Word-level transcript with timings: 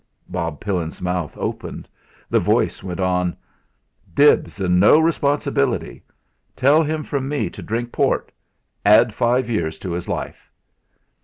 Bob 0.27 0.59
Pillin's 0.59 0.99
mouth 0.99 1.37
opened. 1.37 1.87
The 2.27 2.39
voice 2.39 2.81
went 2.81 2.99
on: 2.99 3.37
"Dibs 4.15 4.59
and 4.59 4.79
no 4.79 4.97
responsibility. 4.97 6.01
Tell 6.55 6.81
him 6.81 7.03
from 7.03 7.29
me 7.29 7.51
to 7.51 7.61
drink 7.61 7.91
port 7.91 8.31
add 8.83 9.13
five 9.13 9.47
years 9.47 9.77
to 9.77 9.91
his 9.91 10.07
life." 10.09 10.49